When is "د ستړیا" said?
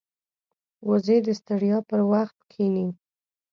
1.25-1.77